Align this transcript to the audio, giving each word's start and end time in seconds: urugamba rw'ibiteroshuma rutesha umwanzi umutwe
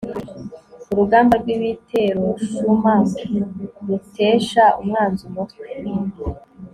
urugamba 0.91 1.33
rw'ibiteroshuma 1.41 2.93
rutesha 3.87 4.63
umwanzi 4.81 5.21
umutwe 5.29 5.67